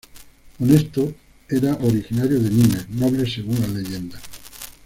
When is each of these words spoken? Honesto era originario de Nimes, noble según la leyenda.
Honesto 0.59 1.13
era 1.47 1.75
originario 1.79 2.39
de 2.39 2.49
Nimes, 2.49 2.89
noble 2.89 3.29
según 3.29 3.61
la 3.61 3.67
leyenda. 3.67 4.19